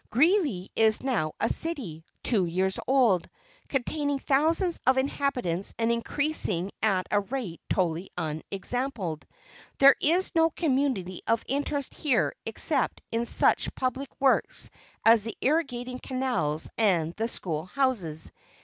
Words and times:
Greeley 0.09 0.71
is 0.75 1.03
now 1.03 1.33
a 1.39 1.47
city, 1.47 2.03
two 2.23 2.47
years 2.47 2.79
old, 2.87 3.29
containing 3.69 4.17
thousands 4.17 4.79
of 4.87 4.97
inhabitants 4.97 5.75
and 5.77 5.91
increasing 5.91 6.71
at 6.81 7.05
a 7.11 7.19
rate 7.19 7.61
totally 7.69 8.09
unexampled. 8.17 9.27
There 9.77 9.95
is 10.01 10.33
no 10.33 10.49
community 10.49 11.21
of 11.27 11.43
interests 11.47 12.01
here 12.01 12.33
except 12.47 13.01
in 13.11 13.27
such 13.27 13.75
public 13.75 14.09
works 14.19 14.71
as 15.05 15.23
the 15.23 15.37
irrigating 15.39 15.99
canals 15.99 16.67
and 16.79 17.13
the 17.13 17.27
school 17.27 17.65
houses. 17.65 18.31